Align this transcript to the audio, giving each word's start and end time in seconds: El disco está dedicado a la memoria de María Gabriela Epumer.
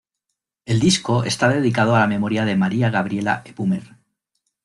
El 0.65 0.79
disco 0.79 1.25
está 1.25 1.47
dedicado 1.47 1.95
a 1.95 1.99
la 1.99 2.07
memoria 2.07 2.43
de 2.43 2.55
María 2.55 2.89
Gabriela 2.89 3.43
Epumer. 3.45 3.83